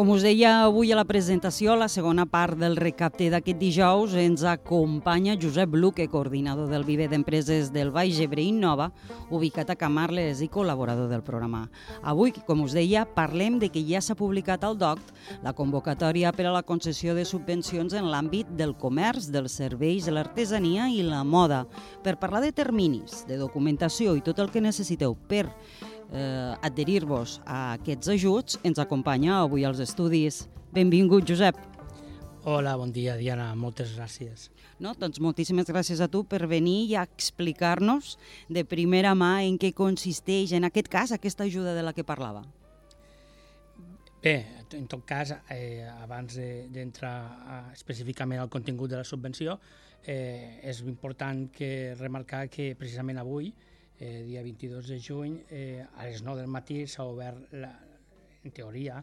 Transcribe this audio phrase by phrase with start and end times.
[0.00, 4.46] Com us deia avui a la presentació, la segona part del recapte d'aquest dijous ens
[4.48, 8.86] acompanya Josep Luque, coordinador del Viver d'Empreses del Baix Ebre Innova,
[9.28, 11.66] ubicat a Camarles i col·laborador del programa.
[12.00, 15.12] Avui, com us deia, parlem de que ja s'ha publicat al DOCT
[15.44, 20.16] la convocatòria per a la concessió de subvencions en l'àmbit del comerç, dels serveis, de
[20.16, 21.66] l'artesania i la moda,
[22.00, 25.50] per parlar de terminis, de documentació i tot el que necessiteu per
[26.12, 30.46] eh, adherir-vos a aquests ajuts, ens acompanya avui als estudis.
[30.74, 31.56] Benvingut, Josep.
[32.44, 33.50] Hola, bon dia, Diana.
[33.54, 34.48] Moltes gràcies.
[34.80, 34.94] No?
[34.96, 38.14] Doncs moltíssimes gràcies a tu per venir i explicar-nos
[38.48, 42.46] de primera mà en què consisteix, en aquest cas, aquesta ajuda de la que parlava.
[44.20, 44.34] Bé,
[44.76, 46.34] en tot cas, eh, abans
[46.72, 49.58] d'entrar de, específicament al contingut de la subvenció,
[50.04, 53.69] eh, és important que remarcar que precisament avui, eh,
[54.00, 57.70] dia 22 de juny, eh, a les 9 del matí s'ha obert, la,
[58.42, 59.02] en teoria,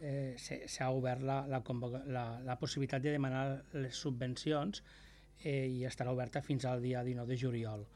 [0.00, 1.62] eh, s'ha obert la, la,
[2.06, 3.44] la, la possibilitat de demanar
[3.76, 4.82] les subvencions
[5.44, 7.86] eh, i estarà oberta fins al dia 19 de juliol.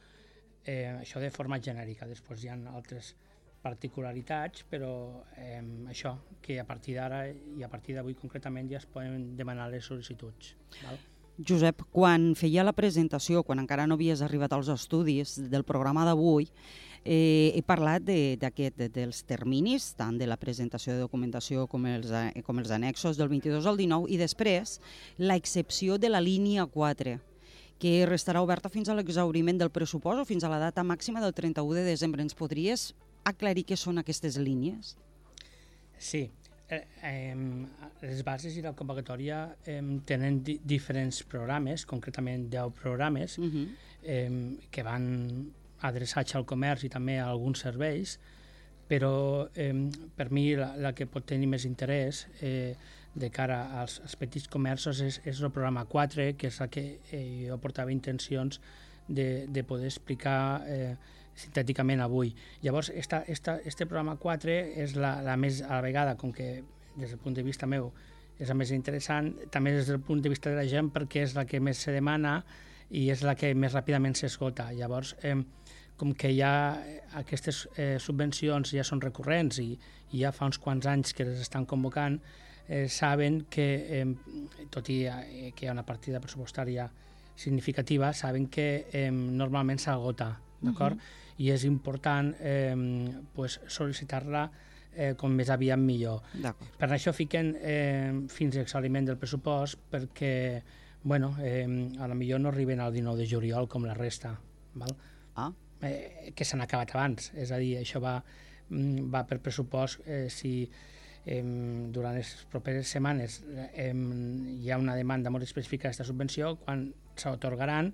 [0.65, 2.07] Eh, això de forma genèrica.
[2.07, 3.15] Després hi ha altres
[3.63, 4.93] particularitats, però
[5.39, 9.71] eh, això, que a partir d'ara i a partir d'avui concretament ja es poden demanar
[9.71, 10.55] les sol·licituds.
[10.83, 10.99] Val?
[11.41, 16.51] Josep, quan feia la presentació, quan encara no havies arribat als estudis del programa d'avui,
[17.05, 22.13] eh, he parlat de, de, dels terminis, tant de la presentació de documentació com els,
[22.45, 24.79] com els annexos del 22 al 19, i després
[25.19, 27.17] l'excepció de la línia 4,
[27.83, 31.35] que restarà oberta fins a l'exauriment del pressupost o fins a la data màxima del
[31.35, 32.23] 31 de desembre.
[32.23, 32.93] Ens podries
[33.25, 34.95] aclarir què són aquestes línies?
[35.99, 36.29] Sí,
[36.69, 37.37] eh, eh,
[38.03, 43.67] les bases i la convocatòria eh, tenen di diferents programes, concretament 10 programes, uh -huh.
[44.03, 48.19] eh, que van adreçats al comerç i també a alguns serveis,
[48.89, 52.77] però eh, per mi la, la que pot tenir més interès eh,
[53.15, 56.85] de cara als, als petits comerços és, és el programa 4, que és el que
[57.11, 58.61] eh, jo portava intencions
[59.09, 60.97] de, de poder explicar eh,
[61.35, 62.35] sintèticament avui.
[62.63, 66.63] Llavors, esta, esta, este programa 4 és la, la més, a la vegada, com que
[66.97, 67.93] des del punt de vista meu
[68.39, 71.37] és la més interessant, també des del punt de vista de la gent perquè és
[71.37, 72.41] la que més se demana
[72.91, 74.71] i és la que més ràpidament s'esgota.
[74.77, 75.37] Llavors, eh,
[75.97, 76.53] com que ja
[77.21, 79.71] aquestes eh, subvencions ja són recurrents i,
[80.13, 82.19] i ja fa uns quants anys que les estan convocant,
[82.67, 83.67] eh, saben que,
[84.01, 86.89] eh, tot i eh, que hi ha una partida pressupostària
[87.37, 90.97] significativa, saben que eh, normalment s'agota, d'acord?
[90.97, 92.77] Uh -huh i és important eh,
[93.35, 94.45] pues, sol·licitar-la
[94.93, 96.23] eh, com més aviat millor.
[96.79, 100.35] Per això fiquen eh, fins a l'exhauriment del pressupost perquè
[101.03, 101.67] bueno, eh,
[101.99, 104.37] a la millor no arriben al 19 de juliol com la resta.
[104.79, 104.95] Val?
[105.35, 105.51] Ah.
[105.83, 107.33] Eh, que s'han acabat abans.
[107.35, 108.21] És a dir, això va,
[108.69, 113.41] mm, va per pressupost eh, si eh, durant les properes setmanes
[113.73, 117.91] eh, hi ha una demanda molt específica d'aquesta subvenció, quan s'atorgaran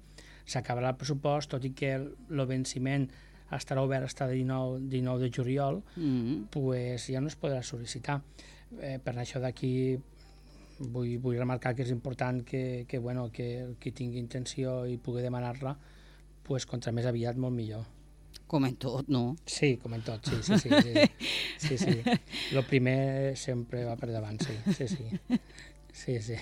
[0.49, 3.09] s'acabarà el pressupost, tot i que el, el venciment
[3.57, 6.47] estarà obert fins el 19, 19 de juliol, mm -hmm.
[6.51, 8.21] pues ja no es podrà sol·licitar.
[8.81, 9.99] Eh, per això d'aquí
[10.79, 15.23] vull, vull remarcar que és important que, que, bueno, que qui tingui intenció i pugui
[15.23, 15.77] demanar-la,
[16.43, 17.85] pues, contra més aviat, molt millor.
[18.47, 19.37] Com en tot, no?
[19.45, 20.71] Sí, com en tot, sí, sí, sí.
[20.71, 21.09] sí,
[21.67, 22.03] sí, sí.
[22.53, 25.39] Lo primer sempre va per davant, sí, sí, sí.
[25.93, 26.37] Sí, sí.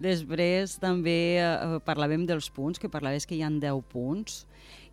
[0.00, 4.44] Després també eh, parlàvem dels punts, que parlaves que hi han 10 punts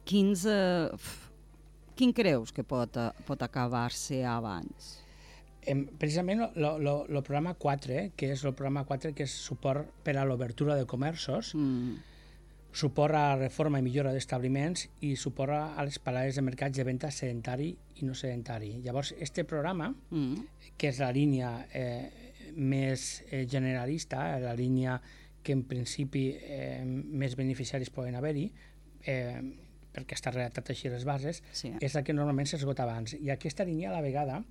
[0.08, 0.90] quins, eh,
[1.96, 4.98] quin creus que pot, eh, pot acabar-se abans?
[5.68, 10.16] Eh, precisament el programa 4, eh, que és el programa 4 que és suport per
[10.18, 11.98] a l'obertura de comerços, mm.
[12.72, 16.84] suport a la reforma i millora d'establiments i suport a les parades de mercats de
[16.84, 18.78] venda sedentari i no sedentari.
[18.84, 20.72] Llavors, este programa, mm.
[20.78, 24.98] que és la línia eh, més eh, generalista, la línia
[25.44, 28.50] que en principi eh, més beneficiaris poden haver-hi,
[29.08, 29.40] eh,
[29.96, 31.72] perquè està redactat així les bases, sí.
[31.82, 33.16] és la que normalment s'esgota abans.
[33.18, 34.42] I aquesta línia, a la vegada,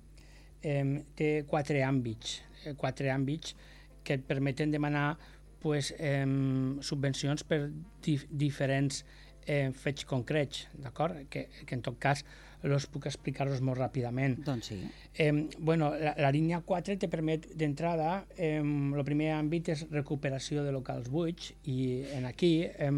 [0.61, 3.55] eh, té quatre àmbits, eh, quatre àmbits
[4.03, 5.17] que et permeten demanar
[5.61, 6.25] pues, eh,
[6.81, 7.61] subvencions per
[8.03, 9.03] dif diferents
[9.45, 11.23] eh, fets concrets, d'acord?
[11.29, 12.23] Que, que en tot cas
[12.65, 14.39] els puc explicar-los molt ràpidament.
[14.45, 14.79] Doncs sí.
[15.13, 20.65] Eh, bueno, la, la línia 4 te permet d'entrada, eh, el primer àmbit és recuperació
[20.65, 22.91] de locals buits i en aquí eh,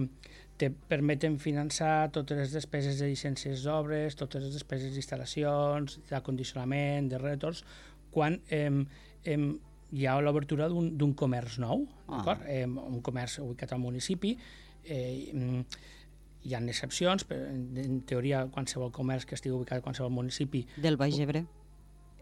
[0.59, 7.19] te permeten finançar totes les despeses de llicències d'obres, totes les despeses d'instal·lacions, d'acondicionament, de
[7.21, 7.63] rètols,
[8.11, 8.67] quan eh,
[9.23, 9.37] eh,
[9.91, 12.35] hi ha l'obertura d'un comerç nou, ah.
[12.45, 14.35] eh, un comerç ubicat al municipi,
[14.83, 15.63] eh,
[16.43, 20.65] hi ha excepcions, però en teoria qualsevol comerç que estigui ubicat a qualsevol municipi...
[20.77, 21.45] Del Baix Ebre?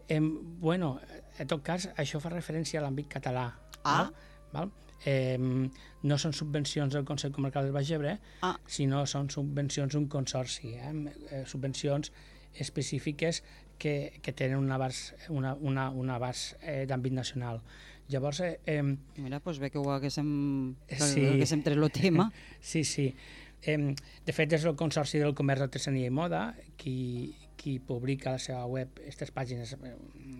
[0.08, 0.98] Eh, bueno,
[1.38, 3.46] en tot cas, això fa referència a l'àmbit català.
[3.84, 4.08] Ah.
[4.08, 4.12] Val?
[4.52, 4.72] Val?
[5.06, 8.56] Eh, no són subvencions del Consell Comarcal del Baix Ebre, Ah.
[8.66, 10.92] sinó són subvencions d'un consorci, eh?
[11.30, 12.10] eh, subvencions
[12.58, 13.44] específiques
[13.78, 17.60] que, que tenen un abast, una, una, un abast eh, d'àmbit nacional.
[18.08, 18.82] Llavors, eh,
[19.20, 21.26] Mira, doncs bé que ho haguéssim, Sí.
[21.28, 22.30] haguéssim tret el tema.
[22.60, 23.14] Sí, sí.
[23.62, 23.94] Eh,
[24.26, 26.42] de fet, és el Consorci del Comerç, Artesania i Moda
[26.78, 29.94] qui, qui publica a la seva web aquestes pàgines, eh,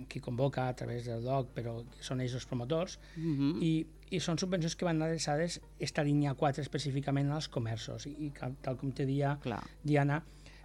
[0.08, 3.62] qui convoca a través del DOC, però són ells els promotors, Uh -huh.
[3.62, 8.32] i, i són subvencions que van adreçades esta línia 4 específicament als comerços i, i
[8.62, 9.62] tal com te dia Clar.
[9.82, 10.22] Diana,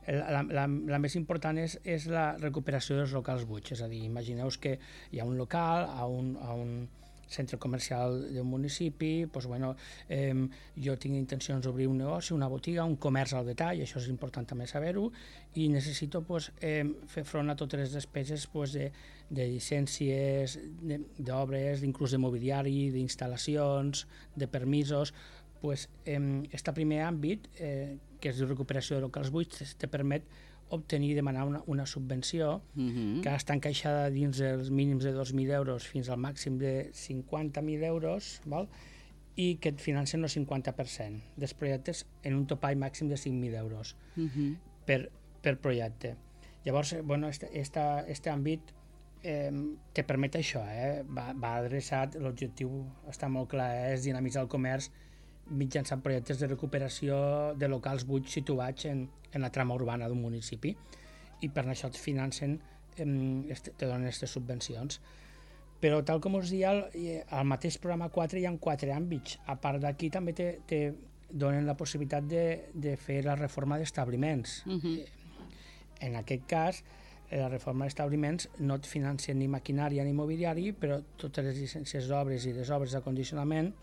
[0.08, 3.88] la, la, la, la més important és, és la recuperació dels locals buits, és a
[3.88, 4.80] dir, imagineu que
[5.12, 6.90] hi ha un local a un, a un
[7.28, 9.74] centre comercial d'un municipi, doncs, bueno,
[10.10, 10.34] eh,
[10.86, 14.48] jo tinc intencions d'obrir un negoci, una botiga, un comerç al detall, això és important
[14.50, 15.10] també saber-ho,
[15.56, 18.92] i necessito doncs, eh, fer front a totes les despeses doncs, de,
[19.30, 20.58] de llicències,
[21.18, 24.06] d'obres, inclús de mobiliari, d'instal·lacions,
[24.36, 25.14] de permisos,
[25.64, 26.20] pues, eh,
[26.52, 30.28] este primer àmbit, eh, que és de recuperació de locals buits, te permet
[30.74, 33.22] obtenir i demanar una, una subvenció Uh -huh.
[33.22, 38.42] que està encaixada dins els mínims de 2.000 euros fins al màxim de 50.000 euros,
[38.46, 38.68] val?
[39.36, 43.96] i que et financen el 50% dels projectes en un topall màxim de 5.000 euros
[44.16, 44.56] Uh -huh.
[44.86, 45.12] per,
[45.42, 46.16] per projecte.
[46.66, 48.62] Llavors, bueno, este, esta, este àmbit
[49.24, 49.52] eh,
[49.94, 51.04] te permet això, eh?
[51.18, 53.94] va, va adreçat, l'objectiu està molt clar, eh?
[53.94, 54.90] és dinamitzar el comerç
[55.52, 57.18] mitjançant projectes de recuperació
[57.60, 60.74] de locals buits situats en, en la trama urbana d'un municipi
[61.44, 62.56] i per això et financen,
[62.96, 65.00] eh, te donen aquestes subvencions.
[65.84, 69.40] Però tal com us deia, al, eh, mateix programa 4 hi ha quatre àmbits.
[69.52, 70.94] A part d'aquí també te, te
[71.30, 74.64] donen la possibilitat de, de fer la reforma d'establiments.
[74.66, 75.06] Uh -huh.
[76.00, 76.84] En aquest cas,
[77.30, 82.08] eh, la reforma d'establiments no et financen ni maquinària ni mobiliari, però totes les llicències
[82.08, 83.74] d'obres i les obres d'acondicionament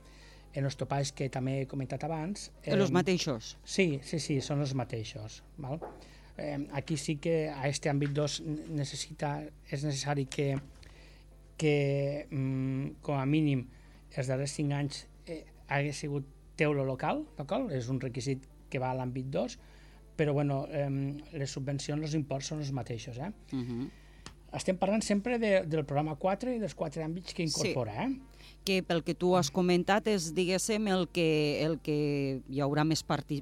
[0.55, 2.51] en els topalls que també he comentat abans...
[2.65, 3.55] Eh, els mateixos.
[3.65, 5.41] Sí, sí, sí, són els mateixos.
[5.63, 5.79] Val?
[6.37, 8.41] Eh, aquí sí que a este àmbit 2
[8.75, 9.37] necessita,
[9.71, 10.55] és necessari que,
[11.61, 11.75] que
[12.31, 13.67] mm, com a mínim
[14.17, 16.27] els darrers 5 anys eh, hagués sigut
[16.59, 17.71] teulo local, d'acord?
[17.77, 19.59] És un requisit que va a l'àmbit 2,
[20.19, 20.91] però bueno, eh,
[21.39, 23.19] les subvencions, els imports són els mateixos.
[23.19, 23.31] Eh?
[23.53, 23.89] Uh -huh.
[24.57, 28.07] Estem parlant sempre de, del programa 4 i dels quatre àmbits que incorpora.
[28.07, 28.31] Eh?
[28.65, 31.29] que pel que tu has comentat és, diguéssim, el que,
[31.65, 31.97] el que
[32.49, 33.41] hi haurà més, parti...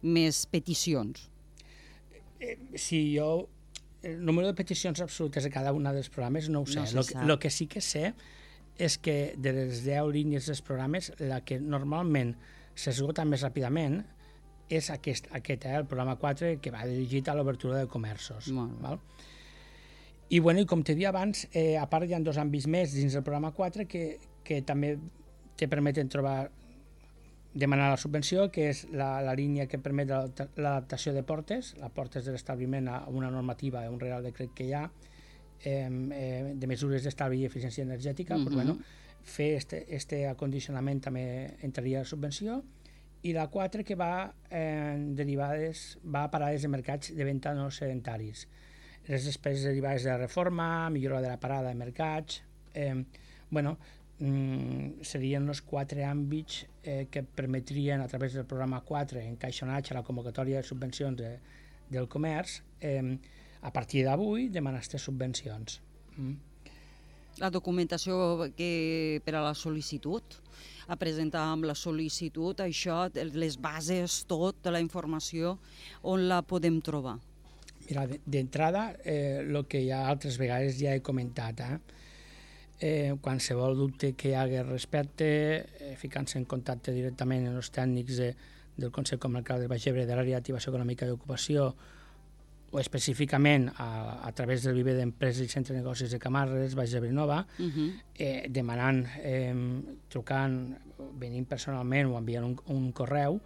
[0.00, 1.26] més peticions.
[2.40, 3.48] Eh, si jo
[4.02, 6.86] el número de peticions absolutes de cada una dels programes no ho sé.
[6.96, 8.14] No que, lo que sí que sé
[8.80, 12.32] és que de les 10 línies dels programes, la que normalment
[12.72, 14.00] s'esgota més ràpidament
[14.72, 18.48] és aquest, aquest eh, el programa 4, que va dirigit a l'obertura de comerços.
[18.56, 18.86] Molt bé.
[18.86, 19.02] Val?
[20.30, 22.92] I, bueno, i com te dia abans, eh, a part hi ha dos àmbits més
[22.94, 24.92] dins del programa 4 que, que també
[25.58, 26.50] te permeten trobar
[27.52, 31.88] demanar la subvenció, que és la, la línia que permet l'adapta- l'adaptació de portes, la
[31.90, 34.84] portes de l'establiment a una normativa, a un real decret que hi ha,
[35.66, 38.44] eh, de mesures d'estalvi i eficiència energètica, Mhm.
[38.44, 38.78] pues, bueno,
[39.22, 42.62] fer este, este acondicionament també entraria a subvenció,
[43.22, 47.70] i la 4 que va eh, derivades, va a parades de mercats de venda no
[47.70, 48.46] sedentaris.
[49.08, 52.42] Les despeses derivades de la reforma, millora de la parada de mercats,
[52.74, 53.04] eh,
[53.50, 53.78] bueno,
[54.18, 59.98] mm, serien els quatre àmbits eh, que permetrien a través del programa 4 encaixonats a
[59.98, 61.38] la convocatòria de subvencions de,
[61.90, 63.18] del comerç eh,
[63.62, 65.80] a partir d'avui demanar aquestes subvencions.
[66.16, 66.36] Mm.
[67.40, 70.36] La documentació que per a la sol·licitud,
[70.90, 75.54] a presentar amb la sol·licitud, això, les bases, tota la informació,
[76.02, 77.16] on la podem trobar?
[77.90, 81.78] Mira, de- d'entrada, eh, el que ja altres vegades ja he comentat, eh?
[82.80, 88.16] Eh, qualsevol dubte que hi hagi respecte, eh, ficant-se en contacte directament amb els tècnics
[88.16, 88.30] de,
[88.80, 91.74] del Consell Comarcal del Baix Ebre de l'àrea d'activació econòmica i ocupació
[92.70, 96.94] o específicament a, a través del Viver d'Empreses i Centre de Negocis de Camarles, Baix
[96.94, 97.90] Ebre Nova, Uh -huh.
[98.14, 99.52] eh, demanant, eh,
[100.08, 100.78] trucant,
[101.18, 103.40] venint personalment o enviant un, un correu,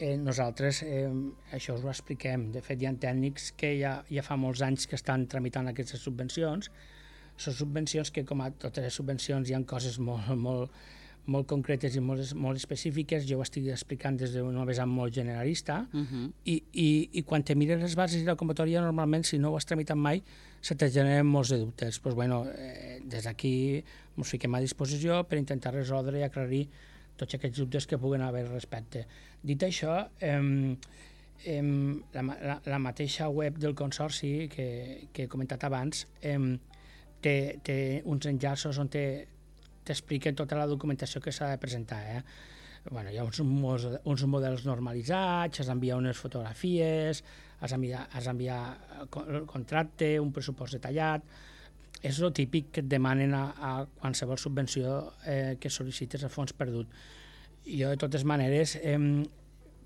[0.00, 1.08] eh, nosaltres eh,
[1.54, 2.48] això us ho expliquem.
[2.54, 6.02] De fet, hi ha tècnics que ja, ja fa molts anys que estan tramitant aquestes
[6.02, 6.70] subvencions.
[7.40, 10.74] Són subvencions que, com a totes les subvencions, hi ha coses molt, molt,
[11.30, 13.26] molt concretes i molt, molt específiques.
[13.28, 15.86] Jo ho estic explicant des d'una vessant molt generalista.
[15.92, 16.30] Uh -huh.
[16.44, 19.56] I, i, i quan te mires les bases i la convocatòria, normalment, si no ho
[19.56, 20.22] has tramitat mai,
[20.60, 21.98] se te generen molts de dubtes.
[22.00, 23.84] Pues, bueno, eh, des d'aquí
[24.16, 26.68] ens fiquem a disposició per intentar resoldre i aclarir
[27.20, 29.04] tots aquests dubtes que puguen haver respecte.
[29.42, 30.76] Dit això, eh,
[31.44, 31.62] eh,
[32.16, 34.68] la, la, la mateixa web del Consorci que,
[35.12, 36.38] que he comentat abans eh,
[37.20, 42.00] té, té uns enllaços on t'expliquen tota la documentació que s'ha de presentar.
[42.16, 42.22] Eh?
[42.88, 47.22] bueno, hi ha uns, uns models normalitzats, has d'enviar unes fotografies,
[47.60, 48.62] has d'enviar
[49.02, 51.24] el contracte, un pressupost detallat...
[52.02, 54.94] És el típic que et demanen a, a qualsevol subvenció
[55.28, 56.88] eh, que sol·licites a fons perdut.
[57.66, 58.96] Jo, de totes maneres, eh,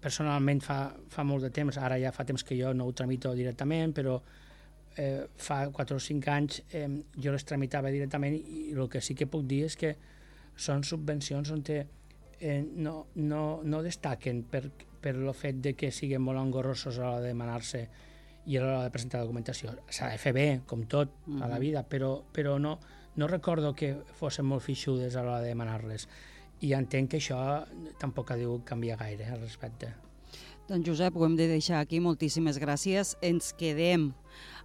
[0.04, 0.78] personalment fa,
[1.10, 4.18] fa molt de temps, ara ja fa temps que jo no ho tramito directament, però
[4.96, 9.16] eh, fa 4 o 5 anys eh, jo les tramitava directament i el que sí
[9.18, 9.94] que puc dir és que
[10.54, 11.80] són subvencions on te,
[12.38, 14.68] eh, no, no, no destaquen per,
[15.02, 17.88] per el fet de que siguin molt engorrosos a l'hora de demanar-se
[18.46, 19.72] i a l'hora de presentar documentació.
[19.88, 21.44] S'ha de fer bé, com tot, mm -hmm.
[21.44, 22.78] a la vida, però, però no,
[23.16, 26.08] no recordo que fossin molt fixudes a l'hora de demanar-les.
[26.60, 27.66] I entenc que això
[27.98, 29.94] tampoc ha de canviar gaire al respecte.
[30.68, 31.98] Doncs Josep, ho hem de deixar aquí.
[32.00, 33.16] Moltíssimes gràcies.
[33.20, 34.14] Ens quedem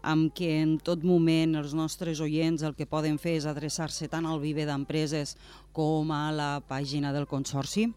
[0.01, 4.25] amb que en tot moment els nostres oients el que poden fer és adreçar-se tant
[4.25, 5.35] al Vive d'Empreses
[5.75, 7.89] com a la pàgina del Consorci.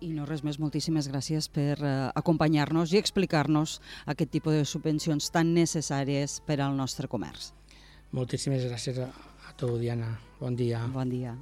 [0.00, 5.32] I no res més, moltíssimes gràcies per eh, acompanyar-nos i explicar-nos aquest tipus de subvencions
[5.34, 7.50] tan necessàries per al nostre comerç.
[8.14, 10.14] Moltíssimes gràcies a, a tu, Diana.
[10.38, 10.86] Bon dia.
[10.94, 11.34] Bon dia.